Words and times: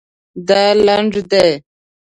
دا 0.47 0.63
لنډ 0.85 1.13
دی 1.31 1.49